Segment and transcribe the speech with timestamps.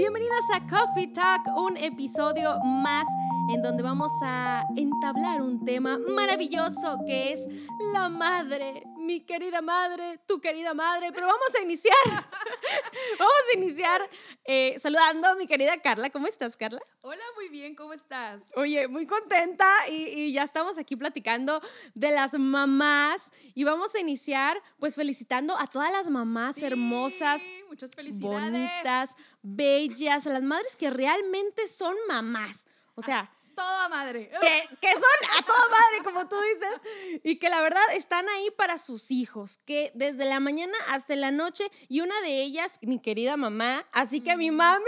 [0.00, 3.06] Bienvenidas a Coffee Talk, un episodio más
[3.50, 7.46] en donde vamos a entablar un tema maravilloso que es
[7.92, 11.10] la madre, mi querida madre, tu querida madre.
[11.12, 11.94] Pero vamos a iniciar,
[13.18, 14.10] vamos a iniciar
[14.44, 16.10] eh, saludando a mi querida Carla.
[16.10, 16.80] ¿Cómo estás, Carla?
[17.02, 18.44] Hola, muy bien, ¿cómo estás?
[18.56, 21.60] Oye, muy contenta y, y ya estamos aquí platicando
[21.94, 27.40] de las mamás y vamos a iniciar pues felicitando a todas las mamás Sí, hermosas,
[27.68, 28.52] muchas felicidades.
[28.52, 29.10] bonitas,
[29.42, 32.66] bellas, a las madres que realmente son mamás.
[32.94, 34.30] O sea, Toda madre.
[34.40, 38.50] que, que son a toda madre, como tú dices, y que la verdad están ahí
[38.56, 43.00] para sus hijos, que desde la mañana hasta la noche, y una de ellas, mi
[43.00, 44.84] querida mamá, así que mi mami,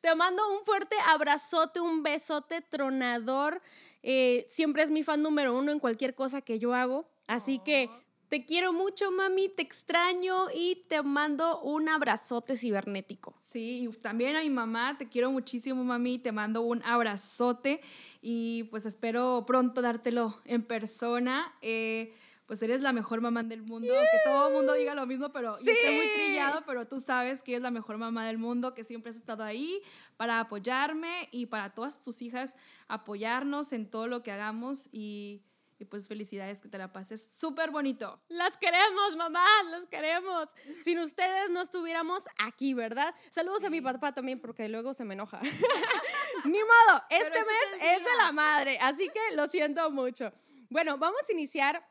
[0.00, 3.60] te mando un fuerte abrazote, un besote tronador,
[4.02, 7.90] eh, siempre es mi fan número uno en cualquier cosa que yo hago, así que
[7.90, 8.05] Oh.
[8.28, 13.34] Te quiero mucho, mami, te extraño y te mando un abrazote cibernético.
[13.42, 17.80] Sí, y también a mi mamá, te quiero muchísimo, mami, te mando un abrazote
[18.20, 21.54] y pues espero pronto dártelo en persona.
[21.62, 22.14] Eh,
[22.46, 25.56] pues eres la mejor mamá del mundo, que todo el mundo diga lo mismo, pero
[25.56, 26.12] esté muy Sí.
[26.14, 29.42] trillado, pero tú sabes que eres la mejor mamá del mundo, que siempre has estado
[29.42, 29.82] ahí
[30.16, 32.54] para apoyarme y para todas tus hijas
[32.86, 35.42] apoyarnos en todo lo que hagamos y,
[35.78, 38.20] y pues felicidades, que te la pases súper bonito.
[38.28, 40.48] Las queremos, mamá, las queremos.
[40.82, 43.14] Sin ustedes no estuviéramos aquí, ¿verdad?
[43.30, 45.40] Saludos a mi papá también, porque luego se me enoja.
[46.44, 50.32] Ni modo, este es mes es, de la madre, así que lo siento mucho.
[50.70, 51.86] Bueno, vamos a iniciar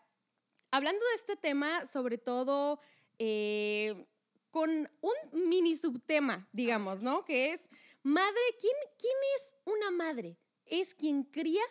[0.72, 2.80] hablando de este tema, sobre todo
[3.20, 4.08] eh,
[4.50, 4.70] con
[5.02, 7.24] un mini subtema, digamos, ¿no?
[7.24, 7.70] Que es,
[8.02, 10.38] madre, ¿quién, ¿quién es una madre?
[10.66, 11.64] ¿Es quien cría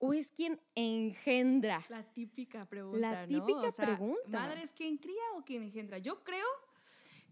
[0.00, 1.84] o es quien engendra?
[1.88, 3.28] La típica pregunta, La ¿no?
[3.28, 4.28] típica O sea, pregunta.
[4.28, 5.98] ¿Madre es quien cría o quien engendra?
[5.98, 6.46] Yo creo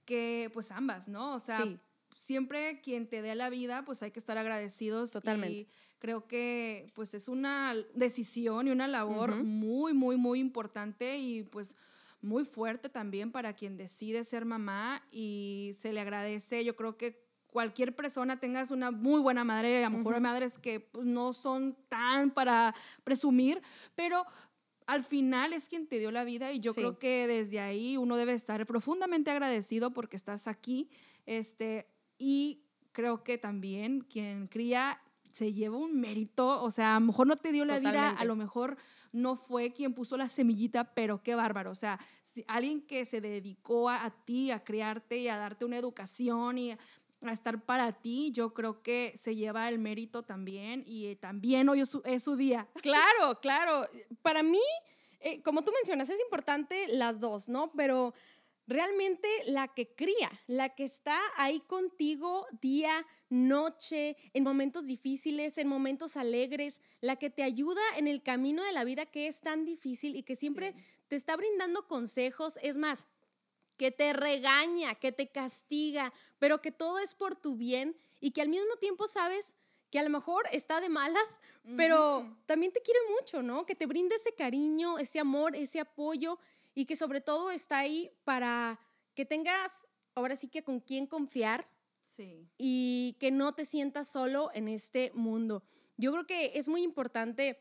[0.05, 1.35] que pues ambas, ¿no?
[1.35, 1.79] O sea, Sí.
[2.17, 5.13] siempre quien te dé la vida, pues hay que estar agradecidos.
[5.13, 5.59] Totalmente.
[5.61, 11.43] Y creo que pues es una decisión y una labor muy, muy, muy importante y
[11.45, 11.77] pues
[12.21, 16.65] muy fuerte también para quien decide ser mamá y se le agradece.
[16.65, 20.29] Yo creo que cualquier persona tengas una muy buena madre, a lo mejor hay Ujú.
[20.29, 23.63] madres que pues, no son tan para presumir,
[23.95, 24.25] pero
[24.87, 26.81] al final es quien te dio la vida y yo Sí.
[26.81, 30.89] creo que desde ahí uno debe estar profundamente agradecido porque estás aquí,
[31.27, 31.87] este,
[32.19, 37.27] y creo que también quien cría se lleva un mérito, o sea, a lo mejor
[37.27, 38.23] no te dio la vida, Totalmente.
[38.23, 38.77] a lo mejor
[39.13, 43.21] no fue quien puso la semillita, pero qué bárbaro, o sea, si alguien que se
[43.21, 46.77] dedicó a, a ti, a criarte y a darte una educación y
[47.23, 51.69] a estar para ti, yo creo que se lleva el mérito también y eh, también
[51.69, 52.69] hoy es su, es su día.
[52.83, 53.87] Claro, claro.
[54.23, 54.61] Para mí,
[55.21, 57.73] eh, como tú mencionas, es importante las dos, ¿no?
[57.77, 58.15] Pero
[58.69, 65.69] realmente la que cría, la que está ahí contigo día, noche, en momentos difíciles, en
[65.69, 69.65] momentos alegres, la que te ayuda en el camino de la vida que es tan
[69.65, 70.85] difícil y que siempre Sí.
[71.09, 73.07] te está brindando consejos, es más,
[73.79, 78.43] que te regaña, que te castiga, pero que todo es por tu bien y que
[78.43, 79.55] al mismo tiempo sabes
[79.91, 81.41] que a lo mejor está de malas,
[81.77, 83.65] pero también te quiere mucho, ¿no?
[83.65, 86.39] Que te brinde ese cariño, ese amor, ese apoyo
[86.75, 88.79] y que sobre todo está ahí para
[89.15, 91.67] que tengas ahora sí que con quién confiar
[92.03, 92.49] Sí.
[92.59, 95.63] y que no te sientas solo en este mundo.
[95.97, 97.61] Yo creo que es muy importante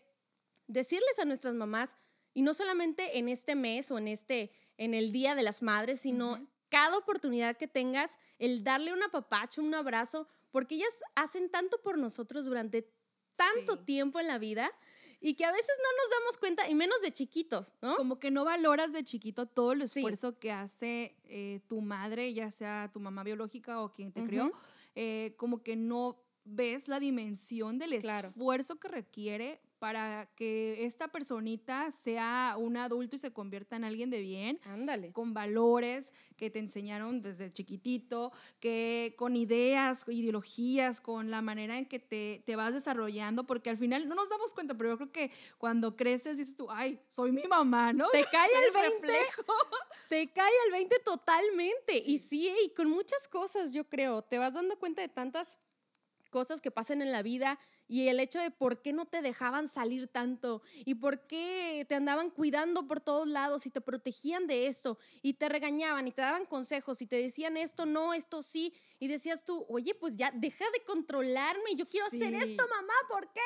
[0.67, 1.95] decirles a nuestras mamás,
[2.34, 6.01] y no solamente en este mes o en este, en el Día de las Madres,
[6.01, 11.81] sino cada oportunidad que tengas, el darle un apapacho, un abrazo, porque ellas hacen tanto
[11.81, 12.91] por nosotros durante
[13.35, 13.83] tanto Sí.
[13.85, 14.71] tiempo en la vida
[15.19, 17.95] y que a veces no nos damos cuenta, y menos de chiquitos, ¿no?
[17.95, 19.99] Como que no valoras de chiquito todo el Sí.
[19.99, 24.51] esfuerzo que hace eh, tu madre, ya sea tu mamá biológica o quien te crió,
[24.95, 28.29] eh, como que no ves la dimensión del Claro.
[28.29, 34.09] esfuerzo que requiere para que esta personita sea un adulto y se convierta en alguien
[34.09, 34.57] de bien.
[34.63, 35.11] Ándale.
[35.11, 41.85] con valores que te enseñaron desde chiquitito, que con ideas, ideologías, con la manera en
[41.85, 45.11] que te, te vas desarrollando, porque al final no nos damos cuenta, pero yo creo
[45.11, 48.07] que cuando creces dices tú, ay, soy mi mamá, ¿no?
[48.09, 49.07] Te cae el 20.
[49.07, 49.53] reflejo.
[50.09, 51.97] Te cae el 20 totalmente.
[51.97, 54.22] Y sí, y con muchas cosas, yo creo.
[54.22, 55.59] Te vas dando cuenta de tantas
[56.29, 59.67] cosas que pasan en la vida y el hecho de por qué no te dejaban
[59.67, 64.67] salir tanto y por qué te andaban cuidando por todos lados y te protegían de
[64.67, 68.73] esto y te regañaban y te daban consejos y te decían esto no, esto sí
[68.99, 73.31] y decías tú, oye, pues ya deja de controlarme, yo quiero hacer esto, mamá, ¿por
[73.31, 73.41] qué?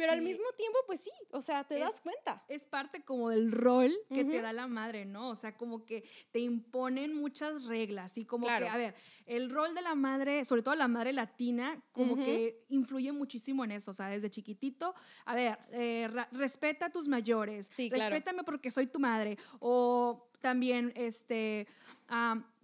[0.00, 2.42] Pero al mismo tiempo, pues sí, o sea, te Es- das cuenta.
[2.48, 5.28] es parte como del rol que te da la madre, ¿no?
[5.30, 8.64] O sea, como que te imponen muchas reglas y como Claro.
[8.66, 8.94] que, a ver,
[9.26, 13.72] el rol de la madre, sobre todo la madre latina, como que influye muchísimo en
[13.72, 14.94] eso, o sea, desde chiquitito,
[15.24, 18.10] a ver, eh, respeta a tus mayores, Sí, claro.
[18.10, 21.66] respétame porque soy tu madre, o también, este,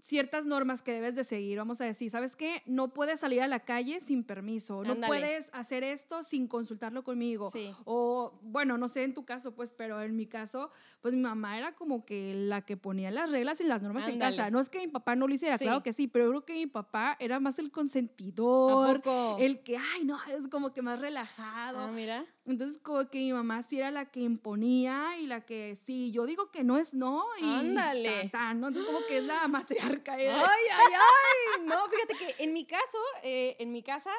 [0.07, 2.63] ciertas normas que debes de seguir, vamos a decir, ¿sabes qué?
[2.65, 7.51] No puedes salir a la calle sin permiso, no puedes hacer esto sin consultarlo conmigo,
[7.51, 7.75] Sí.
[7.85, 10.71] o bueno, no sé en tu caso, pues, pero en mi caso,
[11.01, 14.21] pues mi mamá era como que la que ponía las reglas y las normas en
[14.21, 14.49] casa.
[14.49, 15.65] No es que mi papá no lo hiciera, Sí.
[15.65, 19.03] claro que sí, pero yo creo que mi papá era más el ¿A consentidor,
[19.41, 21.81] el que, ay, no, es como que más relajado.
[21.81, 22.25] Ah, mira.
[22.47, 26.27] Entonces, como que mi mamá sí era la que imponía y la que, sí, yo
[26.27, 28.09] digo que no es no y Ándale.
[28.21, 28.69] tan, tan, ¿no?
[28.69, 30.15] Entonces, como que es la matriarca.
[30.15, 30.41] Ay, ay,
[31.59, 31.63] ay.
[31.67, 34.13] No, fíjate que en mi caso, eh, en mi casa,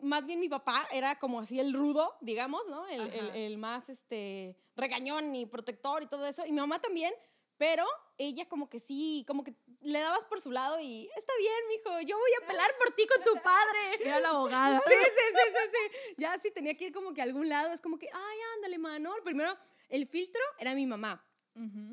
[0.00, 2.86] más bien mi papá era como así el rudo, digamos, ¿no?
[2.88, 6.44] El, el- el más este, regañón y protector y todo eso.
[6.46, 7.12] Y mi mamá también,
[7.60, 7.84] pero
[8.16, 9.52] ella como que sí, como que
[9.82, 13.06] le dabas por su lado y está bien, mijo, yo voy a pelar por ti
[13.06, 13.78] con tu padre.
[14.00, 14.80] Era la abogada.
[14.86, 16.14] Sí, sí, sí, sí, sí.
[16.16, 18.78] Ya si tenía que ir como que a algún lado, es como que, ay, ándale,
[18.78, 19.12] mano.
[19.24, 19.54] Primero,
[19.90, 21.22] el filtro era mi mamá.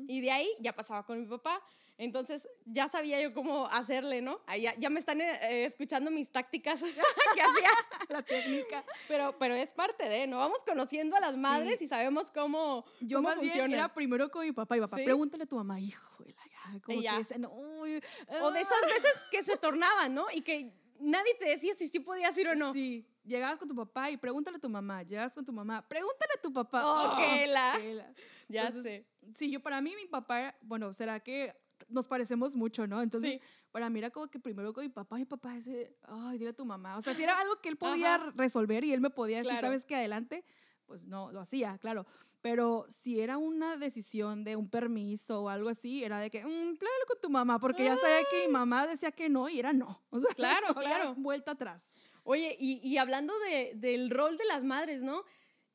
[0.06, 1.62] Y de ahí ya pasaba con mi papá.
[1.98, 4.40] Entonces ya sabía yo cómo hacerle, ¿no?
[4.46, 6.80] Ahí ya, ya me están eh, eh, escuchando mis tácticas
[7.34, 7.68] que hacía.
[8.08, 8.84] La técnica.
[9.08, 10.38] Pero, pero es parte de, ¿no?
[10.38, 11.40] Vamos conociendo a las Sí.
[11.40, 13.74] madres y sabemos cómo, Yo cómo más bien funcionan.
[13.74, 15.04] era primero con mi papá y papá, ¿Sí?
[15.04, 17.12] pregúntale a tu mamá, hijo, ya, como Y ya.
[17.12, 17.96] que dice, no, uy,
[18.42, 18.62] O de ah".
[18.62, 20.26] esas veces que se tornaban, ¿no?
[20.32, 22.72] Y que nadie te decía si sí podías ir o no.
[22.72, 26.32] Sí, llegabas con tu papá y pregúntale a tu mamá, llegas con tu mamá, pregúntale
[26.38, 26.82] a tu papá.
[26.84, 27.74] Oh, qué la.
[27.76, 28.12] qué la.
[28.48, 29.06] Ya Entonces, sé.
[29.34, 31.54] Sí, yo para mí mi papá, bueno, será que
[31.88, 33.00] nos parecemos mucho, ¿no?
[33.02, 33.40] Entonces, Sí.
[33.70, 36.52] para mí era como que primero con mi papá, mi papá dice, ay, dile a
[36.52, 36.96] tu mamá.
[36.96, 38.32] O sea, si era algo que él podía Ajá.
[38.36, 39.66] resolver y él me podía decir, Claro.
[39.68, 39.96] ¿sabes qué?
[39.96, 40.44] Adelante,
[40.86, 42.06] pues no, lo hacía, claro.
[42.40, 46.76] Pero si era una decisión de un permiso o algo así, era de que, mmm,
[47.08, 50.00] con tu mamá, porque ya sabía que mi mamá decía que no y era no.
[50.10, 51.14] O sea, Claro, no claro.
[51.16, 51.94] Vuelta atrás.
[52.22, 55.24] Oye, y, y hablando de- del rol de las madres, ¿no?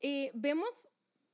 [0.00, 0.88] Eh, vemos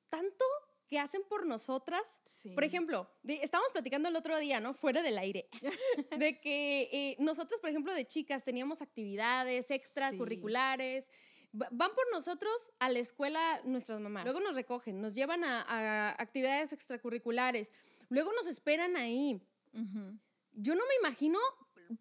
[0.09, 0.44] tanto
[0.91, 2.21] que hacen por nosotras.
[2.25, 2.51] Sí.
[2.51, 4.75] Por ejemplo, de- estábamos platicando el otro día, ¿no?
[4.75, 5.49] Fuera del aire,
[6.19, 11.09] de que eh, nosotros, por ejemplo, de chicas teníamos actividades extracurriculares.
[11.55, 14.25] Va- Van por nosotros a la escuela nuestras mamás.
[14.25, 17.71] Luego nos recogen, nos llevan a, a actividades extracurriculares.
[18.09, 19.41] Luego nos esperan ahí.
[19.73, 20.19] Ujú.
[20.53, 21.39] Yo no me imagino,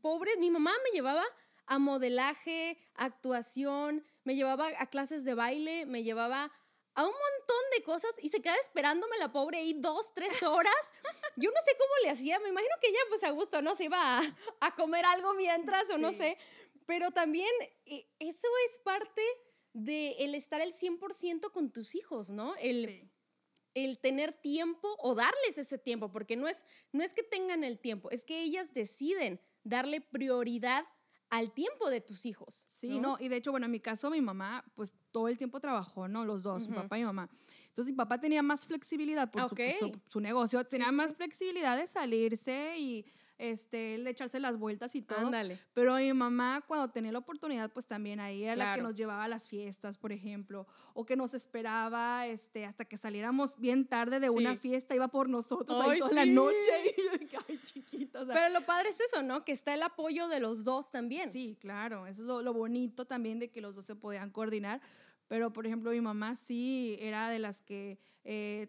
[0.02, 1.24] pobre, mi mamá me llevaba
[1.68, 6.52] a modelaje, actuación, me llevaba a clases de baile, me llevaba
[7.00, 10.75] a un montón de cosas y se quedaba esperándome la pobre ahí dos, tres horas.
[11.38, 13.74] Yo no sé cómo le hacía, me imagino que ella pues a gusto, ¿no?
[13.75, 14.22] Se iba a,
[14.62, 16.18] a comer algo mientras o no Sí.
[16.18, 16.38] sé,
[16.86, 17.50] pero también
[17.86, 19.22] eh, eso es parte
[19.74, 22.54] de el estar el 100% con tus hijos, ¿no?
[22.57, 23.12] El, Sí.
[23.75, 27.80] el tener tiempo o darles ese tiempo, porque no es, no es que tengan el
[27.80, 30.86] tiempo, es que ellas deciden darle prioridad
[31.30, 32.66] al tiempo de tus hijos.
[32.68, 35.60] Sí, no, y de hecho, bueno, en mi caso, mi mamá, pues todo el tiempo
[35.60, 36.26] trabajó, ¿no?
[36.26, 36.84] Los dos, mi Ujú.
[36.84, 37.30] papá y mi mamá.
[37.68, 39.60] Entonces, mi papá tenía más flexibilidad por su- Ok.
[39.80, 41.16] su, su negocio, tenía sí, más sí.
[41.18, 43.06] flexibilidad de salirse y
[43.40, 45.18] este, el echarse las vueltas y todo.
[45.26, 45.60] Ándale.
[45.74, 48.84] Pero mi mamá, cuando tenía la oportunidad, pues también ahí era la que Claro.
[48.84, 53.58] nos llevaba a las fiestas, por ejemplo, o que nos esperaba este, hasta que saliéramos
[53.60, 56.58] bien tarde de una fiesta, iba por nosotros ahí toda la noche.
[57.32, 59.44] Y ay, chiquita, o sea, Pero lo padre es eso, ¿no?
[59.46, 61.31] Que está el apoyo de los dos también.
[61.31, 64.81] Sí, claro, eso es lo, lo bonito también de que los dos se podían coordinar.
[65.28, 68.68] Pero, por ejemplo, mi mamá sí era de las que eh,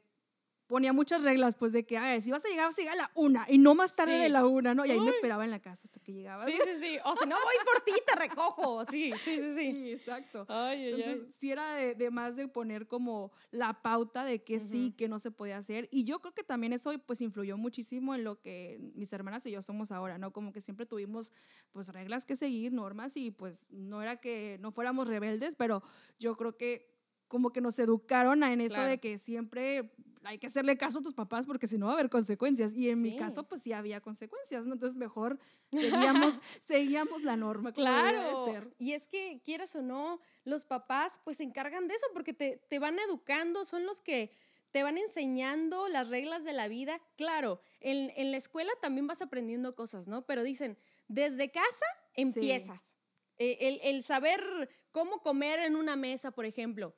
[0.71, 3.11] ponía muchas reglas, pues de que, si vas a llegar, vas a llegar a la
[3.17, 4.23] una y no más tarde Sí.
[4.23, 4.87] de la una, ¿no?
[4.87, 5.15] Y ahí me Ay.
[5.17, 6.47] esperaba en la casa hasta que llegaba.
[6.47, 6.99] Sí, sí, sí.
[7.05, 8.85] O si no, voy por ti, te recojo.
[8.87, 9.73] Sí, sí, sí, sí.
[9.73, 10.47] Sí, exacto.
[10.49, 11.33] Ay, Entonces, ay.
[11.41, 14.97] sí era de, de más de poner como la pauta de que sí, Ujú.
[14.97, 15.89] que no se podía hacer.
[15.91, 19.51] Y yo creo que también eso pues influyó muchísimo en lo que mis hermanas y
[19.51, 20.33] yo somos ahora, ¿no?
[20.33, 21.33] Como que siempre tuvimos
[21.73, 25.83] pues reglas que seguir, normas y pues no era que no fuéramos rebeldes, pero
[26.21, 27.00] yo creo que
[27.31, 28.91] como que nos educaron en eso Claro.
[28.91, 29.93] de que siempre
[30.25, 32.75] hay que hacerle caso a tus papás porque si no va a haber consecuencias.
[32.75, 33.17] Y en mi Sí.
[33.19, 34.73] caso pues sí había consecuencias, ¿no?
[34.75, 35.39] Entonces mejor
[35.71, 37.73] seguíamos, seguíamos la norma.
[37.73, 38.45] como debería de Claro.
[38.47, 38.75] ser.
[38.79, 42.57] Y es que, quieras o no, los papás pues se encargan de eso porque te,
[42.69, 44.33] te van educando, son los que
[44.73, 47.01] te van enseñando las reglas de la vida.
[47.17, 50.27] Claro, en, en la escuela también vas aprendiendo cosas, ¿no?
[50.27, 52.97] Pero dicen, desde casa empiezas.
[53.39, 56.95] Eh, el, el saber cómo comer en una mesa, por ejemplo.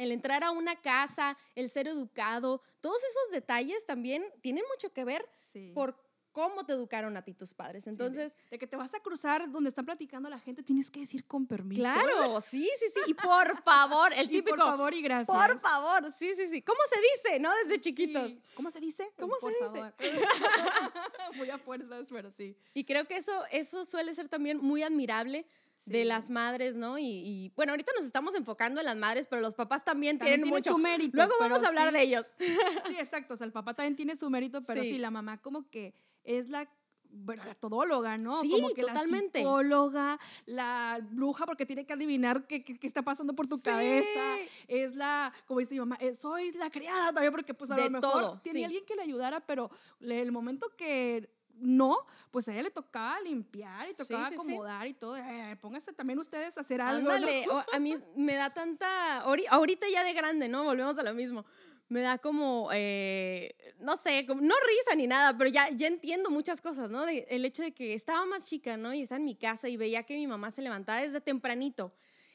[0.00, 5.04] El entrar a una casa, el ser educado, todos esos detalles también tienen mucho que
[5.04, 5.72] ver Sí.
[5.74, 5.94] por
[6.32, 7.86] cómo te educaron a ti tus padres.
[7.86, 11.26] Entonces, de, que te vas a cruzar donde están platicando la gente, tienes que decir
[11.26, 11.82] con permiso.
[11.82, 13.00] Claro, sí, sí, sí.
[13.08, 14.56] Y por favor, el típico.
[14.56, 15.36] por favor y gracias.
[15.36, 16.62] Por favor, sí, sí, sí.
[16.62, 17.50] ¿Cómo se dice, no?
[17.64, 18.32] Desde chiquitos.
[18.54, 19.12] ¿Cómo se dice?
[19.18, 19.92] ¿Cómo se dice?
[21.34, 22.56] muy a fuerzas, pero sí.
[22.72, 25.46] Y creo que eso, eso suele ser también muy admirable
[25.86, 26.98] de las madres, ¿no?
[26.98, 30.72] Y, bueno, ahorita nos estamos enfocando en las madres, pero los papás también, tienen, mucho.
[30.72, 32.26] Su mérito, Luego vamos a hablar de ellos.
[32.88, 33.34] Sí, exacto.
[33.34, 35.94] O sea, el papá también tiene su mérito, pero sí, la mamá como que
[36.24, 36.68] es la
[37.12, 38.40] bueno, la todóloga, ¿no?
[38.42, 39.40] Sí, Como que totalmente.
[39.40, 44.38] la psicóloga, la bruja, porque tiene que adivinar qué, qué, está pasando por tu cabeza.
[44.68, 47.90] Es la, como dice mi mamá, eh, soy la criada también, porque pues a lo
[47.90, 49.70] mejor todo, tiene alguien que le ayudara, pero
[50.00, 51.30] el momento que
[51.60, 51.98] no,
[52.30, 55.16] pues a ella le tocaba limpiar y tocaba acomodar y todo.
[55.16, 57.10] Eh, pónganse también ustedes a hacer algo.
[57.10, 60.64] a mí me da tanta, ahorita ya de grande, ¿no?
[60.64, 61.44] Volvemos a lo mismo
[61.90, 66.30] me da como, eh, no sé, como, no risa ni nada, pero ya, ya entiendo
[66.30, 67.04] muchas cosas, ¿no?
[67.04, 68.94] el hecho de que estaba más chica, ¿no?
[68.94, 71.92] Y estaba en mi casa y veía que mi mamá se levantaba desde tempranito.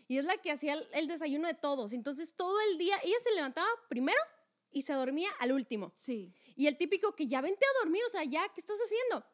[0.10, 1.94] Y es la que hacía el, desayuno de todos.
[1.94, 4.20] Entonces todo el día, ella se levantaba primero
[4.76, 5.92] y se dormía al último.
[5.96, 6.32] Sí.
[6.56, 9.26] Y el típico que ya vente a dormir, o sea, ya, ¿qué estás haciendo?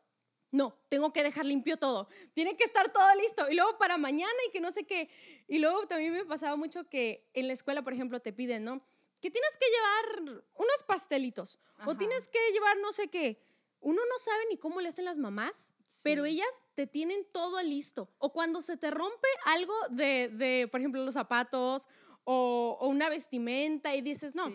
[0.52, 2.08] No, tengo que dejar limpio todo.
[2.34, 3.50] Tiene que estar todo listo.
[3.50, 5.10] Y luego para mañana y que no sé qué.
[5.48, 8.86] Y luego también me pasaba mucho que en la escuela, por ejemplo, te piden, ¿no?
[9.22, 13.40] que tienes que llevar unos pastelitos o tienes que llevar no sé qué.
[13.80, 15.72] Uno no sabe ni cómo le hacen las mamás,
[16.04, 18.10] pero ellas te tienen todo listo.
[18.18, 21.88] O cuando se te rompe algo de, de por ejemplo, los zapatos
[22.24, 24.52] o, una vestimenta y dices, no,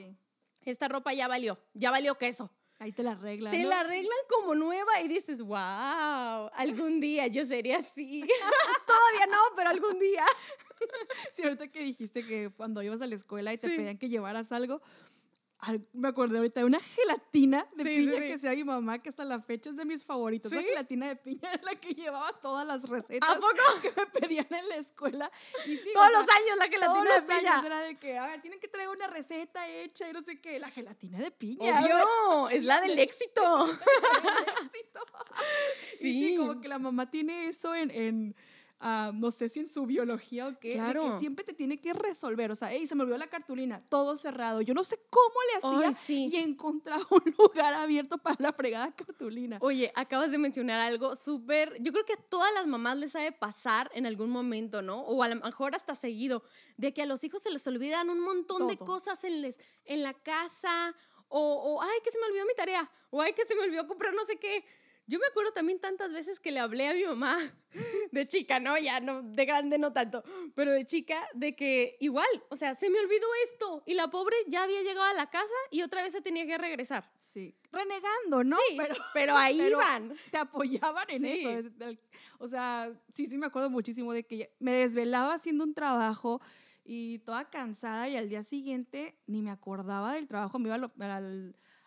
[0.71, 2.51] esta ropa ya valió, ya valió queso.
[2.79, 3.53] Ahí te la arreglan.
[3.53, 8.21] Te la arreglan como nueva y dices, wow, algún día yo sería así.
[8.87, 10.25] Todavía no, pero algún día.
[11.33, 14.53] sí, ahorita que dijiste que cuando ibas a la escuela y te pedían que llevaras
[14.53, 14.83] algo,
[15.93, 19.41] me acuerdo ahorita de una gelatina de piña que sea mi mamá, que hasta la
[19.41, 20.53] fecha es de mis favoritos.
[20.53, 23.81] La gelatina de piña es la que llevaba todas las recetas ¿A poco?
[23.83, 25.31] que me pedían en la escuela.
[25.67, 27.53] Y todos los años la gelatina todos de piña.
[27.53, 30.41] Años era de que, a ver, tienen que traer una receta hecha y no sé
[30.41, 30.59] qué.
[30.59, 31.81] La gelatina de piña.
[31.81, 33.67] Obvio, es la del éxito.
[33.67, 35.01] el éxito.
[35.99, 36.29] Sí.
[36.31, 38.37] sí, como que la mamá tiene eso en, en
[38.79, 41.11] Ah, no sé si en su biología o qué, claro.
[41.11, 42.51] que siempre te tiene que resolver.
[42.51, 44.61] O sea, hey, se me olvidó la cartulina, todo cerrado.
[44.61, 49.59] Yo no sé cómo le hacía y encontraba un lugar abierto para la fregada cartulina.
[49.63, 51.75] Oye, acabas de mencionar algo súper.
[51.81, 55.01] Yo creo que a todas las mamás les sabe pasar en algún momento, ¿no?
[55.01, 56.43] O a lo mejor hasta seguido,
[56.77, 60.03] de que a los hijos se les olvidan un montón de cosas en, les, en
[60.03, 60.95] la casa.
[61.29, 62.91] O, o, ay, que se me olvidó mi tarea.
[63.11, 64.65] O ay, que se me olvidó comprar no sé qué
[65.09, 67.39] yo me acuerdo también tantas veces que le hablé a mi mamá
[68.13, 68.77] de chica, ¿no?
[68.77, 72.91] Ya no, de grande no tanto, pero de chica, de que igual, o sea, se
[72.91, 76.13] me olvidó esto y la pobre ya había llegado a la casa y otra vez
[76.13, 77.09] se tenía que regresar.
[77.21, 77.57] Sí.
[77.71, 78.57] Renegando, ¿no?
[78.69, 80.17] Sí, pero, pero ahí iban.
[80.31, 81.71] Te apoyaban en eso.
[82.39, 86.41] O sea, sí, sí me acuerdo muchísimo de que me desvelaba haciendo un trabajo
[86.85, 90.91] y toda cansada y al día siguiente ni me acordaba del trabajo, me iba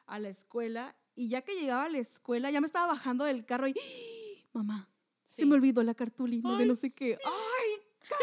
[0.07, 3.45] a la escuela y ya que llegaba a la escuela, ya me estaba bajando del
[3.45, 4.47] carro y, ¡Ah!
[4.53, 4.89] mamá,
[5.25, 7.17] se me olvidó la cartulina de no sé qué.
[7.25, 8.15] ¡Ay!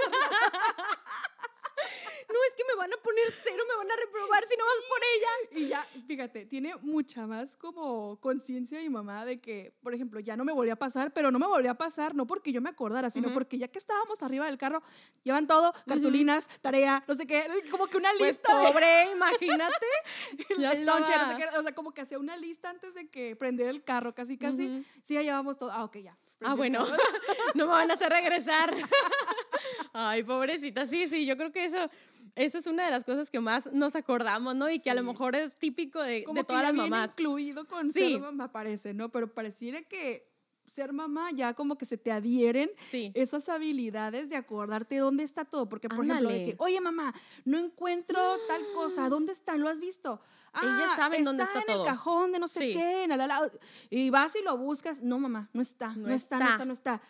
[2.69, 5.61] Me van a poner cero, me van a reprobar si no vas por ella.
[5.61, 10.37] Y ya, fíjate, tiene mucha más como conciencia mi mamá de que, por ejemplo, ya
[10.37, 12.71] no me volvió a pasar, pero no me volvió a pasar, no porque yo me
[12.71, 14.83] acordara, sino porque ya que estábamos arriba del carro,
[15.23, 18.51] llevan todo, cartulinas, tarea, no sé qué, como que una pues lista.
[18.53, 19.87] pobre, imagínate.
[20.59, 23.09] ya el lonche, no sé qué, o sea, como que hacía una lista antes de
[23.09, 24.85] que prendiera el carro, casi, casi.
[25.03, 25.71] Sí, ya llevamos todo.
[25.73, 26.17] Ah, ok, ya.
[26.43, 26.85] Ah, bueno,
[27.55, 28.75] no me van a hacer regresar.
[29.93, 31.87] Ay, pobrecita, sí, sí, yo creo que eso
[32.37, 34.71] esa es una de las cosas que más nos acordamos, ¿no?
[34.71, 37.13] Y que a lo mejor es típico de, de todas las mamás.
[37.13, 39.09] incluido con ser mamá, parece, ¿no?
[39.09, 40.29] Pero pareciera que
[40.67, 42.71] ser mamá ya como que se te adhieren
[43.15, 45.69] esas habilidades de acordarte dónde está todo.
[45.69, 47.15] Porque, por ejemplo, de que, oye, mamá,
[47.45, 49.57] no encuentro tal cosa, ¿dónde está?
[49.57, 50.21] ¿Lo has visto?
[50.53, 53.51] Ah, Ellas saben dónde está en el cajón de no sé qué, en la,
[53.91, 55.03] y vas y lo buscas.
[55.03, 57.03] No, mamá, no está, no, está, no está, no está.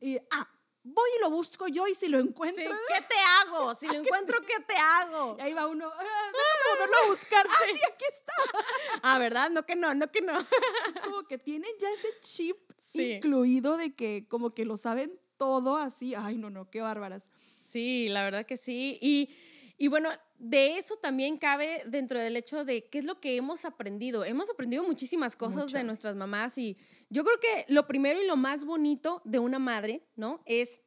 [0.00, 0.48] Y, ah,
[0.84, 2.64] voy y lo busco yo y si lo encuentro.
[2.88, 3.74] ¿Qué te hago?
[3.74, 5.36] Si lo encuentro, ¿qué te hago?
[5.38, 6.32] Y ahí va uno, ah,
[6.70, 7.46] volverlo a buscar.
[7.48, 8.32] Ah, sí, aquí está.
[9.04, 9.50] Ah, ¿verdad?
[9.50, 10.38] No que no, no que no.
[10.38, 12.56] Es como que tienen ya ese chip
[12.94, 16.14] incluido de que como que lo saben todo así.
[16.14, 17.30] Ay, no, no, qué bárbaras.
[17.58, 18.98] Sí, la verdad que sí.
[19.00, 19.34] Y,
[19.78, 23.64] y bueno, de eso también cabe dentro del hecho de qué es lo que hemos
[23.64, 24.24] aprendido.
[24.24, 26.76] Hemos aprendido muchísimas cosas de nuestras mamás y
[27.10, 30.42] yo creo que lo primero y lo más bonito de una madre, ¿no?
[30.46, 30.80] Es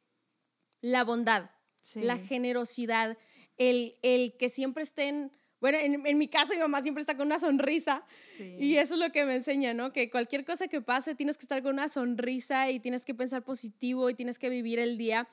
[0.80, 1.50] la bondad,
[1.94, 3.16] la generosidad,
[3.56, 7.26] el, el que siempre estén Bueno, en, en mi caso mi mamá siempre está con
[7.26, 8.04] una sonrisa
[8.36, 8.56] Sí.
[8.60, 9.90] y eso es lo que me enseña, ¿no?
[9.92, 13.42] Que cualquier cosa que pase tienes que estar con una sonrisa y tienes que pensar
[13.42, 15.26] positivo y tienes que vivir el día.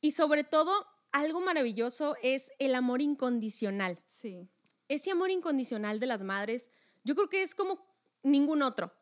[0.00, 0.72] Y sobre todo,
[1.12, 3.98] algo maravilloso es el amor incondicional.
[4.06, 4.48] Sí.
[4.88, 6.70] Ese amor incondicional de las madres,
[7.04, 7.84] yo creo que es como
[8.22, 8.92] ningún otro.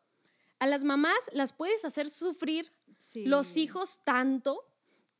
[0.59, 3.25] A las mamás las puedes hacer sufrir sí.
[3.25, 4.63] los hijos tanto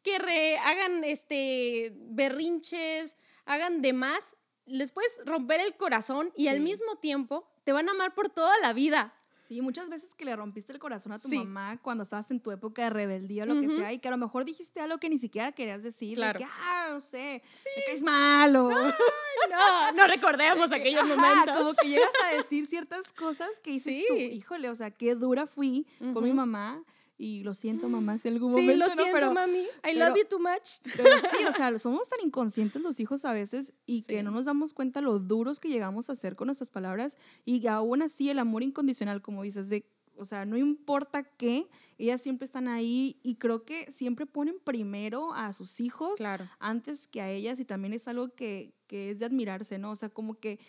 [0.03, 6.95] que re- hagan este berrinches, hagan demás, les puedes romper el corazón y al mismo
[6.97, 9.13] tiempo te van a amar por toda la vida.
[9.37, 11.37] Sí, muchas veces que le rompiste el corazón a tu Sí.
[11.37, 14.11] mamá cuando estabas en tu época de rebeldía o lo que sea, y que a
[14.11, 16.09] lo mejor dijiste algo que ni siquiera querías decir.
[16.09, 16.39] de Claro.
[16.39, 17.41] que, ah, no sé,
[17.75, 18.69] me caes mal o...
[18.69, 21.55] No, no recordemos aquellos Ajá, momentos.
[21.57, 24.23] Como que llegas a decir ciertas cosas que dices tú, Sí.
[24.23, 26.83] híjole, o sea, qué dura fui con mi mamá
[27.19, 28.93] y lo siento, mamá, si en algún Sí, momento, lo ¿no?
[28.95, 29.61] siento, Pero, mami.
[29.61, 30.79] I pero- love you too much.
[30.95, 34.07] pero sí, o sea, somos tan inconscientes los hijos a veces y Sí.
[34.07, 37.65] que no nos damos cuenta lo duros que llegamos a ser con nuestras palabras y
[37.67, 39.85] aún así el amor incondicional, como dices, de,
[40.19, 45.33] o sea, no importa qué, ellas siempre están ahí y creo que siempre ponen primero
[45.33, 46.47] a sus hijos Claro.
[46.59, 49.91] antes que a ellas y también es algo que, que es de admirarse, ¿no?
[49.91, 50.59] O sea, como que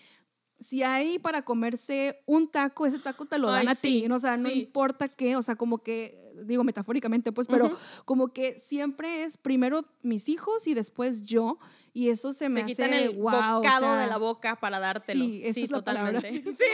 [0.61, 4.17] si hay para comerse un taco, ese taco te lo dan Ay, a ti, ¿no?
[4.17, 4.63] o sea, no sí.
[4.63, 9.85] importa qué, o sea, como que, digo metafóricamente, pues, pero como que siempre es primero
[10.03, 11.59] mis hijos y después yo,
[11.93, 14.81] y eso se me Se hace quitan el o bocado sea, de la boca para
[14.81, 15.25] dártelo.
[15.25, 16.13] Sí, esa Sí, es la palabra.
[16.23, 16.53] totalmente.
[16.55, 16.65] Sí,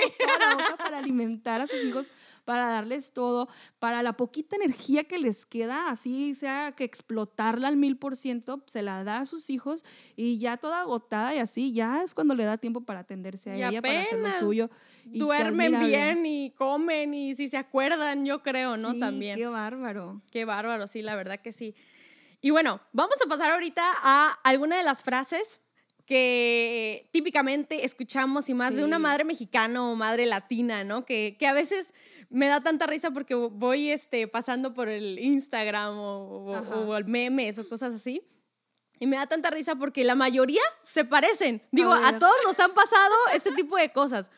[0.40, 2.08] la boca para alimentar a sus hijos,
[2.44, 3.48] para darles todo,
[3.78, 8.62] para la poquita energía que les queda, así sea que explotarla al mil por ciento,
[8.66, 9.84] se la da a sus hijos
[10.16, 13.56] y ya toda agotada y así, ya es cuando le da tiempo para atenderse a
[13.56, 14.70] Y ella, para hacer lo suyo.
[15.06, 18.92] y Duermen bien y comen y si se acuerdan, yo creo, ¿no?
[18.92, 19.36] Sí, También.
[19.38, 20.20] Qué bárbaro.
[20.30, 21.74] Qué bárbaro, sí, la verdad que sí.
[22.40, 25.62] Y bueno, vamos a pasar ahorita a alguna de las frases
[26.18, 29.02] que típicamente escuchamos y más de una Sí.
[29.02, 31.04] madre mexicana o madre latina, ¿no?
[31.04, 31.94] Que, que a veces
[32.34, 37.04] me da tanta risa porque voy este, pasando por el Instagram o, o- o el
[37.06, 38.22] memes o cosas así.
[39.00, 41.62] Y me da tanta risa porque la mayoría se parecen.
[41.72, 42.18] Digo, a, ver.
[42.18, 44.30] todos nos han pasado este tipo de cosas.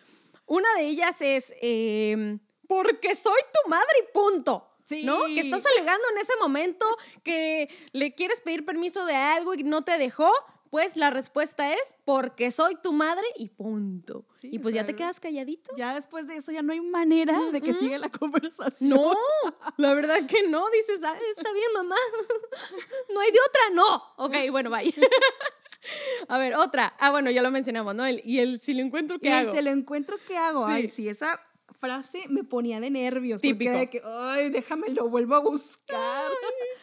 [0.46, 2.38] Una de ellas es, em,
[2.68, 4.72] porque soy tu madre y punto.
[4.84, 5.02] Sí.
[5.02, 5.24] ¿No?
[5.26, 6.86] Que estás alegando en ese momento
[7.24, 10.30] que le quieres pedir permiso de algo y no te dejó.
[10.76, 14.26] Pues la respuesta es, porque soy tu madre y punto.
[14.38, 15.72] Sí, y o pues ya te quedas calladito.
[15.74, 18.90] Ya después de eso ya no hay manera de que siga la conversación.
[18.90, 19.14] No,
[19.78, 20.68] la verdad que no.
[20.68, 21.96] Dices, ah, está bien, mamá.
[23.14, 24.02] No hay de otra, no.
[24.18, 24.92] Ok, bueno, bye.
[26.28, 26.94] A ver, otra.
[26.98, 28.04] Ah, bueno, ya lo mencionamos, ¿no?
[28.04, 29.52] El- y el si lo encuentro, ¿qué y hago?
[29.54, 30.66] se lo encuentro, ¿qué hago?
[30.66, 30.72] Sí.
[30.74, 31.40] Ay, sí, esa
[31.78, 33.40] frase me ponía de nervios.
[33.40, 33.70] porque Típico.
[33.70, 36.30] era de que, ay, déjame, lo vuelvo a buscar.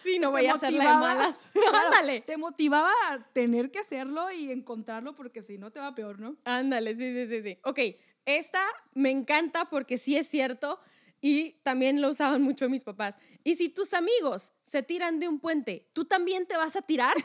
[0.02, 1.00] Sí, no voy a motivaba.
[1.00, 1.46] malas.
[1.54, 2.22] Claro, Ándale.
[2.22, 6.36] Te motivaba a tener que hacerlo y encontrarlo porque si no te va peor, ¿no?
[6.46, 7.60] Ándale, sí, sí, sí, sí.
[7.64, 7.80] Ok,
[8.26, 10.80] esta me encanta porque sí es cierto
[11.22, 13.16] y también lo usaban mucho mis papás.
[13.46, 17.16] Y si tus amigos se tiran de un puente, ¿tú también te vas a tirar?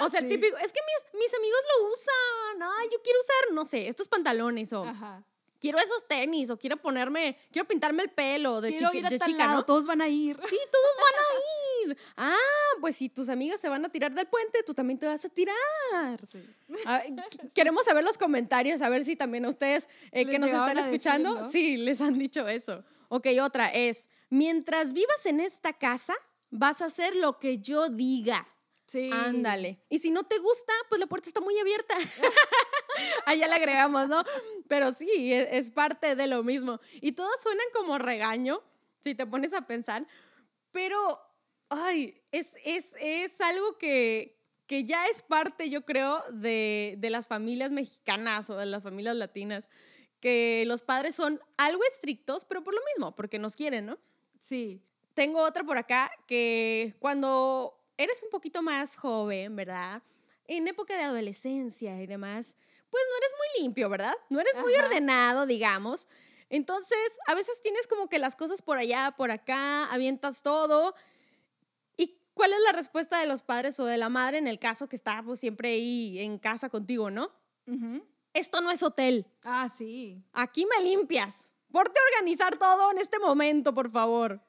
[0.00, 0.28] O sea, Sí.
[0.28, 2.62] típico, es que mis, mis amigos lo usan.
[2.78, 5.24] Ay, yo quiero usar, no sé, estos pantalones o Ajá.
[5.60, 8.70] Quiero esos tenis o quiero ponerme, quiero pintarme el pelo de,
[9.32, 9.64] chica, lado, ¿no?
[9.64, 10.36] todos van a ir.
[10.48, 11.98] Sí, todos van a ir.
[12.16, 15.24] Ah, pues si tus amigas se van a tirar del puente, tú también te vas
[15.24, 15.54] a tirar.
[16.30, 16.42] Sí.
[16.86, 20.48] Ah, qu- queremos saber los comentarios, a ver si también a ustedes eh, que nos
[20.50, 21.50] están decir, escuchando, ¿no?
[21.50, 22.82] sí, les han dicho eso.
[23.08, 26.14] Ok, otra es, mientras vivas en esta casa,
[26.50, 28.46] vas a hacer lo que yo diga.
[28.90, 29.08] Sí.
[29.12, 29.78] Ándale.
[29.88, 31.94] Y si no te gusta, pues la puerta está muy abierta.
[33.24, 34.24] Allá le agregamos, ¿no?
[34.66, 36.80] Pero sí, e- es, parte de lo mismo.
[36.94, 38.60] Y todas suenan como regaño,
[39.00, 40.08] si te pones a pensar.
[40.72, 41.20] Pero,
[41.68, 47.28] ay, es, es, es algo que, que ya es parte, yo creo, de, de las
[47.28, 49.68] familias mexicanas o de las familias latinas.
[50.18, 53.98] Que los padres son algo estrictos, pero por lo mismo, porque nos quieren, ¿no?
[54.40, 54.82] Sí.
[55.14, 60.02] Tengo otra por acá que cuando eres un poquito más joven, ¿verdad?
[60.46, 62.56] En época de adolescencia y demás,
[62.88, 64.14] pues no eres muy limpio, ¿verdad?
[64.30, 64.86] No eres muy Ajá.
[64.86, 66.08] ordenado, digamos.
[66.48, 70.94] Entonces, a veces tienes como que las cosas por allá, por acá, avientas todo.
[71.96, 74.88] ¿Y cuál es la respuesta de los padres o de la madre en el caso
[74.88, 77.30] que está pues, siempre ahí en casa contigo, ¿no?
[78.32, 79.26] Esto no es hotel.
[79.44, 80.24] Ah, sí.
[80.32, 81.52] Aquí me limpias.
[81.70, 84.42] Porte a organizar todo en este momento, por favor.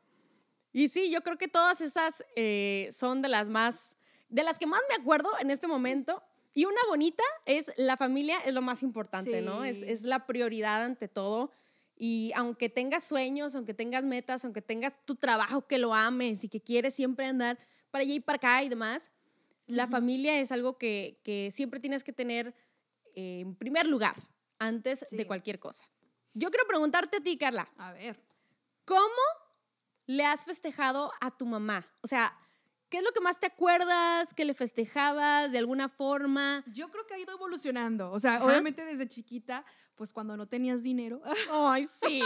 [0.74, 3.98] Y sí, yo creo que todas esas eh, son de las más,
[4.30, 6.24] de las que más me acuerdo en este momento.
[6.54, 9.64] Y una bonita es la familia, es lo más importante, ¿no?
[9.64, 11.52] Es, es la prioridad ante todo.
[11.96, 16.50] Y aunque tengas sueños, aunque tengas metas, aunque tengas tu trabajo que lo ames y
[16.50, 17.58] que quieres siempre andar
[17.92, 19.12] para allá y para acá y demás,
[19.68, 22.54] la familia es algo que, que siempre tienes que tener
[23.16, 24.16] eh, en primer lugar
[24.60, 25.16] antes Sí.
[25.16, 25.86] de cualquier cosa.
[26.34, 28.20] Yo quiero preguntarte a ti, Carla, A ver.
[28.86, 29.02] ¿cómo
[30.12, 31.86] le has festejado a tu mamá?
[32.02, 32.38] O sea,
[32.90, 36.64] ¿qué es lo que más te acuerdas que le festejabas de alguna forma?
[36.68, 38.12] Yo creo que ha ido evolucionando.
[38.12, 38.46] O sea, Ajá.
[38.46, 42.22] obviamente desde chiquita, pues cuando no tenías dinero, Ay, sí.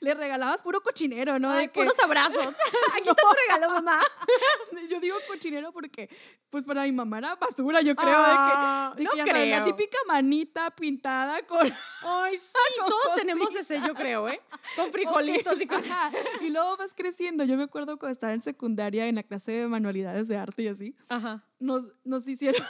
[0.00, 1.50] le regalabas puro cochinero, ¿no?
[1.50, 2.54] Ay, De que- puros abrazos.
[2.94, 3.98] Aquí te regalo, mamá.
[4.90, 6.08] yo digo cochinero porque,
[6.50, 8.12] pues para mi mamá era basura, yo creo.
[8.14, 9.64] Ah, de que, de no sabes, la creo.
[9.74, 12.52] típica manita pintada con Ay, sí.
[12.80, 14.40] Con Todos tenemos ese, yo creo, ¿eh?
[14.74, 15.78] Con frijolitos y con...
[15.82, 16.10] Ajá.
[16.40, 17.44] Y luego vas creciendo.
[17.44, 20.68] Yo me acuerdo cuando estaba en secundaria en la clase de manualidades de arte y
[20.68, 21.44] así, Ajá.
[21.58, 22.62] nos, nos hicieron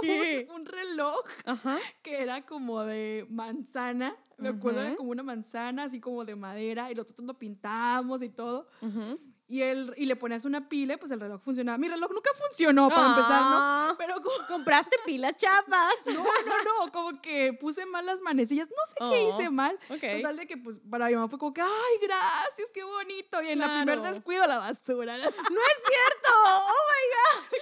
[0.00, 0.46] ¿Qué?
[0.50, 1.78] un, un reloj Ajá.
[2.02, 4.16] que era como de manzana.
[4.38, 4.96] Me acuerdo de Ujú.
[4.96, 8.68] como una manzana, así como de madera, y nosotros lo pintamos y todo.
[8.80, 9.18] Ujú.
[9.48, 11.76] Y, el, y le ponías una pila, pues el reloj funcionaba.
[11.76, 13.56] Mi reloj nunca funcionó para empezar, ¿no?
[13.58, 13.94] Ah.
[13.98, 15.92] Pero como, Compraste pilas chafas.
[16.06, 18.68] no, no, no, como que puse mal las manecillas.
[18.68, 19.76] No sé qué Oh, hice mal.
[19.90, 20.00] ok.
[20.18, 23.42] Total de que, pues, para mi mamá fue como que, ay, gracias, qué bonito.
[23.42, 24.14] Y en la primer Claro.
[24.14, 25.16] descuido, la basura.
[25.18, 25.24] No
[25.60, 26.30] es cierto.
[26.46, 27.58] Oh my God.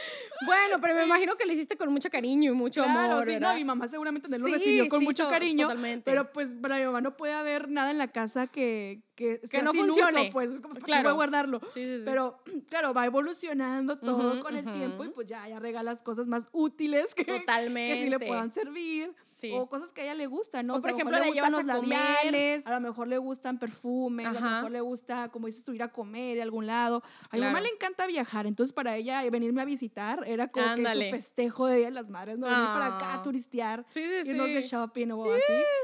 [0.46, 3.24] Bueno, pero me imagino que lo hiciste con mucho cariño y mucho Claro, amor.
[3.24, 3.52] sí, ¿verdad?
[3.52, 5.66] no, mi mamá seguramente también lo recibió con mucho cariño.
[5.66, 6.08] totalmente.
[6.10, 9.62] Pero pues para mi mamá no puede haber nada en la casa que, que, sea
[9.62, 10.22] no sin funcione.
[10.22, 11.02] uso, pues es como, ¿para qué Claro.
[11.08, 11.60] voy a guardarlo?
[11.70, 12.02] Sí, sí, sí.
[12.04, 16.50] Pero claro, va evolucionando todo con el tiempo y pues ya, ya regalas cosas más
[16.52, 17.94] útiles que, Totalmente.
[17.96, 19.12] que sí le puedan servir.
[19.28, 19.50] Sí.
[19.54, 20.76] O cosas que a ella le gustan, ¿no?
[20.76, 24.26] O, por ejemplo, la le gustan los a labiales, a lo mejor le gustan perfumes,
[24.26, 27.02] a lo mejor le gusta, como dices tú, ir a comer de algún lado.
[27.30, 30.70] A mi mamá le encanta viajar, entonces para ella venirme a visitar era como que
[30.72, 31.10] Ándale.
[31.10, 32.46] su festejo de Día de las Madres, ¿no?
[32.46, 33.20] Venir para acá Ah.
[33.20, 34.68] a turistear, Sí, sí, irnos de sí.
[34.68, 35.42] shopping o así.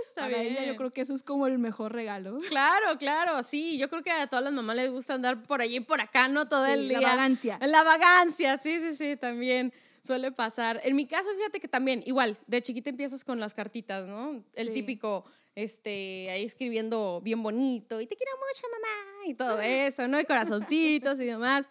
[0.08, 0.76] está para ella yo bien.
[0.76, 2.38] creo que eso es como el mejor regalo.
[2.48, 3.78] Claro, claro, sí.
[3.78, 6.28] Yo creo que a todas las mamás les gusta andar por allí y por acá,
[6.28, 6.46] ¿no?
[6.48, 7.00] Todo el día.
[7.00, 7.58] la vagancia.
[7.62, 10.80] La vagancia, sí, sí, sí, también suele pasar.
[10.84, 14.44] En mi caso, fíjate que también, igual, de chiquita empiezas con las cartitas, ¿no?
[14.54, 20.06] El típico, este, ahí escribiendo bien bonito, y te quiero mucho, mamá, y todo eso,
[20.08, 20.20] ¿no?
[20.20, 21.68] Y corazoncitos y demás.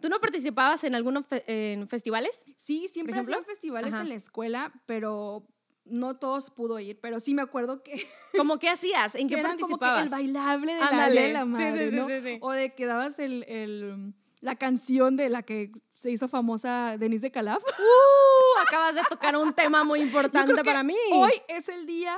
[0.00, 2.44] ¿Tú no participabas en algunos fe- en festivales?
[2.56, 4.02] Sí, siempre hacían festivales Ajá.
[4.02, 5.46] en la escuela, pero
[5.84, 6.98] no todos pudo ir.
[7.00, 9.14] Pero sí me acuerdo que, ¿Cómo qué hacías?
[9.14, 10.04] ¿En qué eran como que participabas?
[10.04, 11.20] el bailable de la, Ándale.
[11.22, 12.08] de la Sí, sí, madre, sí, ¿no?
[12.08, 12.38] sí, sí.
[12.40, 17.22] O de que dabas el, el- la canción de la que se hizo famosa Denise
[17.22, 17.62] de Calaf.
[17.62, 18.60] ¡Uh!
[18.66, 20.96] Acabas de tocar un tema muy importante para mí.
[21.12, 22.16] Hoy es el día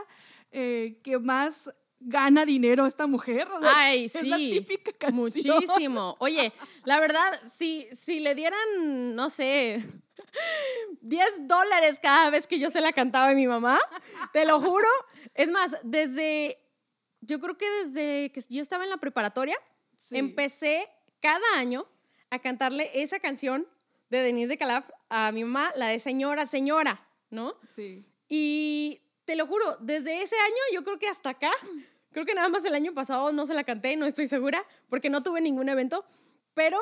[0.53, 3.49] eh, que más gana dinero esta mujer.
[3.49, 5.17] o sea, Ay, es la sí, típica canción.
[5.57, 6.17] Muchísimo.
[6.21, 6.53] Oye,
[6.85, 9.83] la verdad, si, si le dieran, no sé,
[11.01, 13.79] 10 dólares cada vez que yo se la cantaba a mi mamá,
[14.33, 14.89] te lo juro.
[15.35, 16.59] Es más, desde,
[17.21, 19.57] yo creo que desde que yo estaba en la preparatoria,
[19.99, 20.19] Sí.
[20.19, 20.89] empecé
[21.21, 21.87] cada año
[22.31, 23.67] a cantarle esa canción
[24.11, 27.55] de Denise de Calaf a mi mamá, la de señora, señora, ¿no?
[27.75, 28.05] Sí.
[28.29, 31.51] Y te lo juro, desde ese año yo creo que hasta acá,
[32.13, 35.11] creo que nada más el año pasado no se la canté, no estoy segura, porque
[35.11, 36.05] no tuve ningún evento,
[36.55, 36.79] pero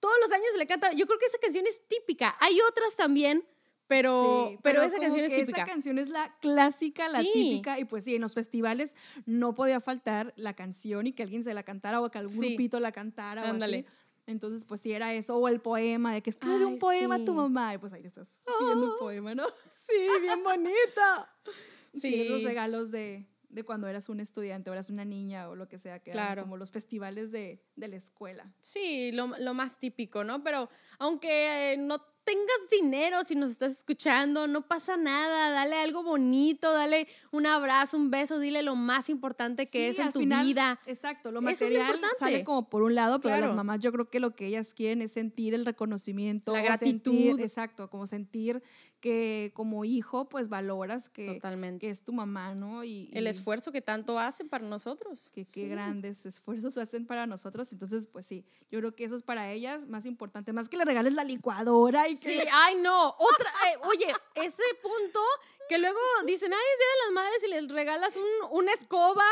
[0.00, 0.92] todos los años se le canta.
[0.92, 2.36] Yo creo que esa canción es típica.
[2.40, 3.44] Hay otras también,
[3.88, 5.58] pero, Sí, pero, esa como canción es típica.
[5.62, 7.30] Esa canción es la clásica, la Sí.
[7.32, 8.94] típica, y pues sí, en los festivales
[9.26, 12.48] no podía faltar la canción y que alguien se la cantara o que algún Sí.
[12.50, 13.78] grupito la cantara o Ándale.
[13.88, 13.96] así.
[14.28, 17.32] Entonces, pues sí, era eso, o el poema, de que escribe un poema a tu
[17.32, 18.92] mamá, y pues ahí estás escribiendo Ah.
[18.94, 19.46] un poema, ¿no?
[19.70, 21.32] Sí, bien bonita.
[21.94, 23.24] Sí, los regalos de,
[23.56, 26.26] de cuando eras un estudiante o eras una niña o lo que sea, que eran
[26.26, 26.42] Claro.
[26.42, 28.52] como los festivales de, de la escuela.
[28.60, 30.44] Sí, lo, lo más típico, ¿no?
[30.44, 36.02] Pero aunque eh, no tengas dinero, si nos estás escuchando, no pasa nada, dale algo
[36.02, 40.20] bonito, dale un abrazo, un beso, dile lo más importante que Sí, es en tu
[40.20, 40.78] final, vida.
[40.86, 42.18] Exacto, lo Eso es lo material importante.
[42.18, 43.46] sale como por un lado, pero Claro.
[43.46, 46.52] las mamás yo creo que lo que ellas quieren es sentir el reconocimiento.
[46.52, 47.12] La gratitud.
[47.12, 48.62] sentir- exacto, como sentir
[49.00, 51.86] que como hijo pues valoras que, Totalmente.
[51.86, 52.82] que es tu mamá, ¿no?
[52.82, 55.30] Y, El y esfuerzo que tanto hacen para nosotros.
[55.30, 57.72] Que qué grandes esfuerzos hacen para nosotros.
[57.72, 60.84] Entonces, pues sí, yo creo que eso es para ellas más importante, más que le
[60.84, 65.20] regales la licuadora y Sí, ay no, otra, eh, oye, ese punto
[65.68, 69.24] que luego dicen, ay, es Día de las Madres y les regalas un, una escoba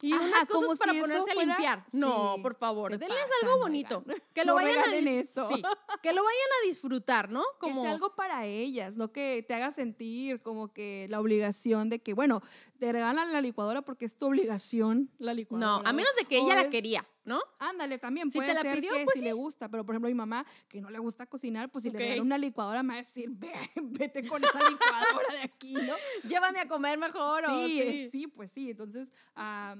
[0.00, 1.84] y Ajá, unas cosas para si ponerse a fuera- limpiar.
[1.92, 4.02] No, Sí, por favor, denles pasan, algo bonito.
[4.04, 4.22] oigan.
[4.34, 5.46] Que lo No vayan a eso.
[5.46, 5.62] sí,
[6.02, 7.44] que lo vayan a disfrutar, ¿no?
[7.60, 7.74] Como...
[7.76, 12.00] Que sea algo para ellas, no que te haga sentir como que la obligación de
[12.00, 12.42] que, bueno,
[12.80, 15.82] te regalan la licuadora porque es tu obligación la licuadora.
[15.82, 17.40] No, a menos de que ella la quería, ¿no?
[17.58, 19.24] Ándale, también Si puede te la ser pidió, que pues si sí.
[19.24, 21.98] le gusta, pero por ejemplo mi mamá, que no le gusta cocinar, pues si le
[21.98, 25.94] regala una licuadora me va a decir, Ve, vete con esa licuadora de aquí, ¿no?
[26.28, 28.10] Llévame a comer mejor o sí, sí.
[28.10, 28.70] sí, pues sí.
[28.70, 29.76] Entonces, ah,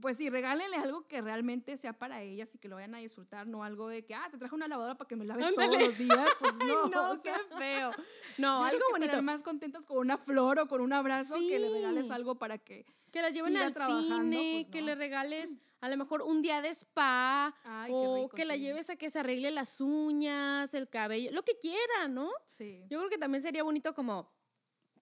[0.00, 3.46] pues sí, regálenle algo que realmente sea para ellas y que lo vayan a disfrutar,
[3.46, 5.76] no algo de que, ah, te traje una lavadora para que me laves Ándale.
[5.76, 6.28] todos los días.
[6.38, 7.90] Pues no, no, o sea, qué feo.
[8.38, 9.22] No, algo que bonito.
[9.22, 12.86] más contentas con una flor o con un abrazo que le regales algo para que.
[13.10, 14.86] Que las lleven al cine, pues, que no.
[14.86, 18.60] le regales a lo mejor un día de spa Ay, o rico, que la sí.
[18.60, 22.30] lleves a que se arregle las uñas, el cabello, lo que quiera, ¿no?
[22.46, 22.82] Sí.
[22.88, 24.32] Yo creo que también sería bonito como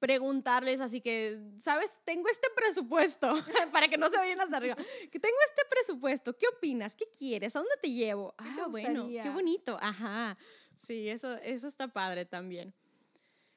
[0.01, 2.03] preguntarles así que, ¿sabes?
[2.05, 3.29] Tengo este presupuesto
[3.73, 4.77] para que no se vayan hasta arriba.
[5.11, 6.97] Que tengo este presupuesto, ¿qué opinas?
[6.97, 7.55] ¿Qué quieres?
[7.55, 8.35] ¿A dónde te llevo?
[8.39, 9.79] ¿Qué te Ah, bueno, qué bonito.
[9.81, 10.37] Ajá.
[10.75, 12.75] Sí, eso, eso está padre también.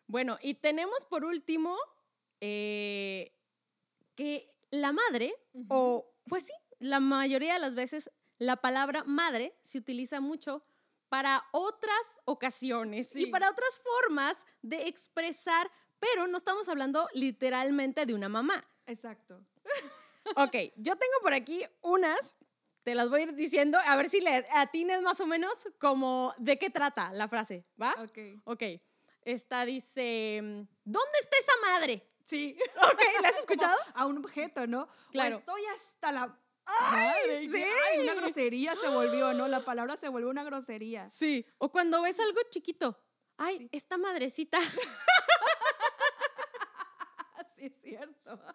[0.08, 1.78] Bueno, y tenemos por último
[2.42, 3.34] eh,
[4.16, 5.34] que la madre,
[5.70, 10.66] o pues sí, la mayoría de las veces la palabra madre se utiliza mucho
[11.08, 15.72] para otras ocasiones y para otras formas de expresar,
[16.04, 18.68] pero no estamos hablando literalmente de una mamá.
[18.88, 19.42] Exacto.
[20.36, 22.36] Ok, yo tengo por aquí unas,
[22.84, 26.34] te las voy a ir diciendo, a ver si le atines más o menos como
[26.38, 27.96] de qué trata la frase, ¿va?
[28.00, 28.18] Ok.
[28.44, 28.64] Ok,
[29.22, 30.40] esta dice,
[30.84, 32.06] ¿dónde está esa madre?
[32.26, 32.58] Sí.
[32.78, 33.78] Ok, ¿la has escuchado?
[33.94, 34.90] A un objeto, ¿no?
[35.12, 35.38] Claro.
[35.38, 36.38] O estoy hasta la.
[36.92, 37.64] Madre, sí.
[37.92, 39.48] Ay, una grosería se volvió, ¿no?
[39.48, 41.08] La palabra se volvió una grosería.
[41.10, 41.46] Sí.
[41.60, 42.98] O cuando ves algo chiquito,
[43.38, 44.60] ay, esta madrecita.
[47.64, 48.40] Sí, es cierto.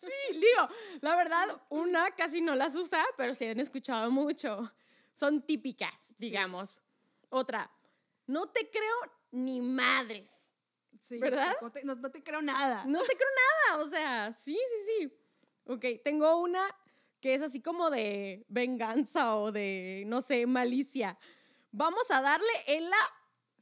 [0.00, 0.68] Sí, digo,
[1.00, 4.72] la verdad, una casi no las usa, pero se han escuchado mucho.
[5.12, 6.80] Son típicas, digamos.
[7.28, 7.70] Otra,
[8.26, 8.96] no te creo
[9.30, 10.52] ni madres.
[11.00, 11.56] Sí, ¿Verdad?
[11.60, 12.84] No te, no- no te creo nada.
[12.86, 13.28] No te creo
[13.68, 15.18] nada, o sea, sí, sí, sí.
[15.66, 16.62] Ok, tengo una
[17.20, 21.16] que es así como de venganza o de, no sé, malicia.
[21.70, 22.98] Vamos a darle en la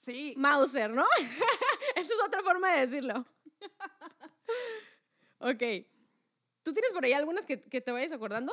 [0.03, 0.33] Sí.
[0.37, 1.05] Mauser, ¿no?
[1.97, 3.27] Esa es otra forma de decirlo.
[5.39, 5.63] ok.
[6.63, 8.53] ¿Tú tienes por ahí algunas que, que te vayas acordando?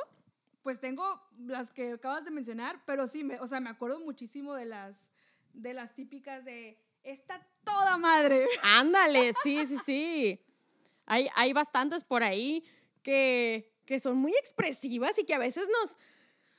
[0.62, 4.54] Pues tengo las que acabas de mencionar, pero sí, me, o sea, me acuerdo muchísimo
[4.54, 4.96] de las,
[5.52, 8.46] de las típicas de está toda madre.
[8.62, 10.40] Ándale, sí, sí, sí.
[11.06, 12.64] Hay, hay bastantes por ahí
[13.02, 15.98] que, que son muy expresivas y que a veces nos,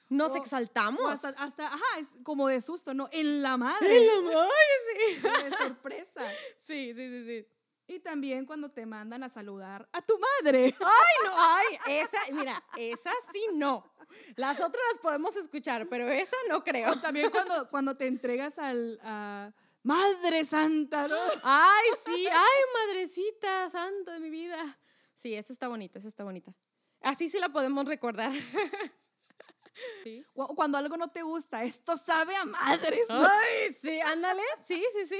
[0.09, 1.01] nos O- exaltamos.
[1.01, 3.09] O hasta, hasta, ajá, es como de susto, ¿no?
[3.11, 3.97] En la madre.
[3.97, 4.51] En la madre,
[4.91, 5.21] sí.
[5.49, 6.21] de sorpresa.
[6.59, 7.47] Sí, sí, sí, sí.
[7.87, 10.65] Y también cuando te mandan a saludar a tu madre.
[10.79, 13.93] Ay, no, ay, esa, mira, esa sí no.
[14.35, 16.91] Las otras las podemos escuchar, pero esa no creo.
[16.91, 21.17] O también cuando, cuando te entregas al a Madre Santa, ¿no?
[21.43, 24.79] Ay, sí, ay, madrecita santa de mi vida.
[25.13, 26.53] Sí, esa está bonita, esa está bonita.
[27.01, 28.31] Así sí la podemos recordar.
[30.05, 30.23] Sí.
[30.33, 33.05] Cu- Cuando algo no te gusta, esto sabe a madres.
[33.09, 34.41] Ay, sí, ándale.
[34.65, 35.19] Sí, sí, sí.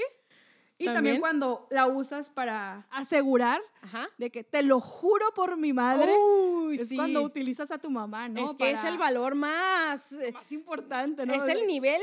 [0.78, 0.94] Y también.
[0.94, 4.08] también cuando la usas para asegurar Ajá.
[4.18, 6.96] de que te lo juro por mi madre, Uy, es sí.
[6.96, 8.50] cuando utilizas a tu mamá, ¿no?
[8.50, 10.12] es que es el valor más.
[10.12, 11.32] eh, más importante, ¿no?
[11.32, 12.00] Es el nivel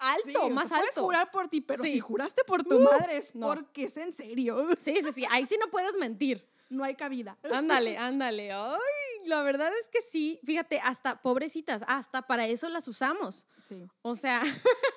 [0.00, 1.02] alto, Sí, más puedes alto.
[1.02, 1.92] jurar por ti, pero Sí.
[1.92, 3.46] si juraste por tu Uh, madre es no.
[3.48, 4.66] porque es en serio.
[4.78, 5.24] Sí, sí, sí.
[5.30, 6.46] Ahí sí no puedes mentir.
[6.70, 7.36] No hay cabida.
[7.52, 8.52] Ándale, ándale.
[8.52, 10.40] Ay, la verdad es que sí.
[10.44, 13.46] Fíjate, hasta pobrecitas, hasta para eso las usamos.
[13.62, 13.86] Sí.
[14.02, 14.40] O sea,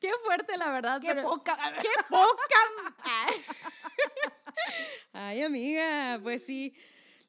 [0.00, 1.00] qué fuerte la verdad.
[1.00, 1.56] Qué pero- poca.
[1.80, 2.60] ¡Qué poca!
[5.12, 5.42] Ay.
[5.42, 6.74] Amiga, pues sí.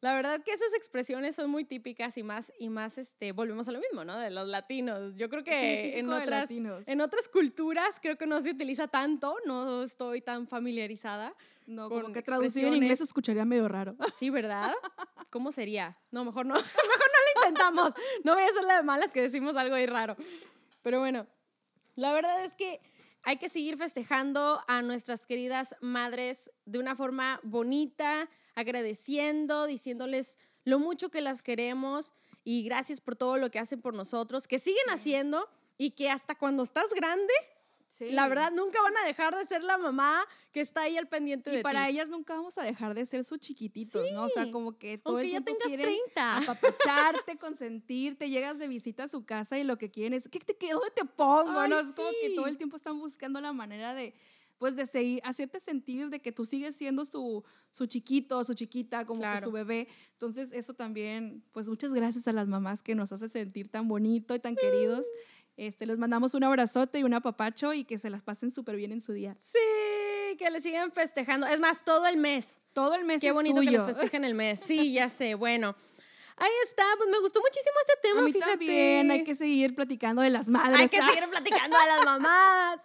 [0.01, 3.71] La verdad que esas expresiones son muy típicas y más, y más, este, volvemos a
[3.71, 4.17] lo mismo, ¿no?
[4.17, 5.13] De los latinos.
[5.13, 6.49] Yo creo Sí, que típico en, otras,
[6.87, 11.35] en otras culturas creo que no se utiliza tanto, no estoy tan familiarizada.
[11.67, 13.95] No, con como que traducir en inglés escucharía medio raro.
[14.17, 14.73] Sí, ¿verdad?
[15.29, 15.95] ¿Cómo sería?
[16.09, 16.55] No, mejor no.
[16.55, 17.93] Mejor no lo intentamos.
[18.23, 20.17] No voy a ser la de malas que decimos algo ahí raro.
[20.81, 21.27] Pero bueno,
[22.01, 22.81] la verdad es que
[23.21, 30.79] hay que seguir festejando a nuestras queridas madres de una forma bonita, agradeciendo, diciéndoles lo
[30.79, 34.89] mucho que las queremos y gracias por todo lo que hacen por nosotros, que siguen
[34.89, 37.33] haciendo y que hasta cuando estás grande,
[37.93, 38.09] Sí.
[38.09, 40.23] la verdad nunca van a dejar de ser la mamá
[40.53, 41.91] que está ahí al pendiente Y de para ti.
[41.91, 44.23] ellas nunca vamos a dejar de ser sus chiquititos, ¿no?
[44.23, 46.37] O sea, como que todo Aunque el ya tengas quieren 30.
[46.37, 50.55] apapacharte, consentirte, llegas de visita a su casa y lo que quieren es, ¿qué te,
[50.55, 51.59] qué, ¿dónde te pongo?
[51.59, 51.79] Ay, ¿no?
[51.79, 54.13] Es como que todo el tiempo están buscando la manera de,
[54.57, 59.05] pues, de seguir, hacerte sentir de que tú sigues siendo su, su chiquito, su chiquita,
[59.05, 59.87] como que su bebé.
[60.13, 64.33] Entonces, eso también, pues, muchas gracias a las mamás que nos hace sentir tan bonito
[64.33, 65.05] y tan queridos.
[65.67, 68.91] Este, les mandamos un abrazote y un apapacho y que se las pasen súper bien
[68.91, 69.35] en su día.
[69.39, 71.45] Sí, que le sigan festejando.
[71.45, 72.59] Es más, todo el mes.
[72.73, 73.77] Todo el mes Qué es bonito que suyo.
[73.77, 74.59] les festejen el mes.
[74.59, 75.35] Sí, ya sé.
[75.41, 75.75] Bueno,
[76.37, 76.83] ahí está.
[76.97, 78.51] Pues me gustó muchísimo este tema, A mí fíjate.
[78.53, 80.79] también hay que seguir platicando de las madres.
[80.79, 82.79] Hay que Ah, seguir platicando a las mamás.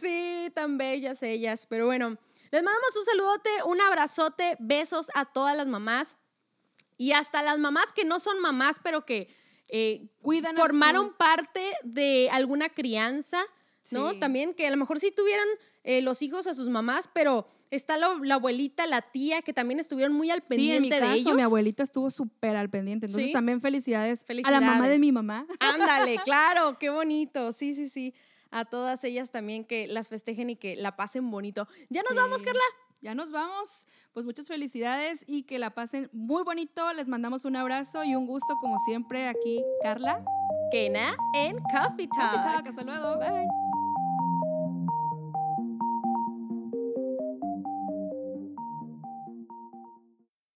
[0.00, 1.66] Sí, tan bellas ellas.
[1.68, 2.16] Pero bueno,
[2.50, 6.16] les mandamos un saludote, un abrazote, besos a todas las mamás.
[6.96, 9.28] Y hasta las mamás que no son mamás, pero que
[9.76, 13.42] eh, Cuidan a formaron su- parte de alguna crianza,
[13.90, 14.12] ¿no?
[14.12, 14.18] Sí.
[14.20, 15.48] También que a lo mejor sí tuvieran
[15.82, 18.06] eh, los hijos a sus mamás, pero está la
[18.36, 21.34] abuelita, la tía, que también estuvieron muy al Sí, pendiente en mi caso, de ellos.
[21.36, 23.06] mi abuelita estuvo súper al pendiente.
[23.06, 23.32] Entonces Sí.
[23.32, 25.00] también felicidades, a la mamá de Felicidades.
[25.00, 25.46] mi mamá.
[25.60, 27.50] Ándale, claro, qué bonito.
[27.50, 28.14] Sí, sí, sí.
[28.52, 31.66] A todas ellas también que las festejen y que la pasen bonito.
[31.90, 32.44] Ya nos vamos, Sí.
[32.44, 32.62] Carla.
[33.04, 33.86] Ya nos vamos.
[34.14, 36.90] Pues muchas felicidades y que la pasen muy bonito.
[36.94, 40.24] Les mandamos un abrazo y un gusto como siempre aquí, Carla.
[40.72, 42.32] Kena en Coffee Talk.
[42.32, 42.66] Coffee Talk.
[42.66, 43.18] Hasta luego.
[43.18, 43.63] Bye.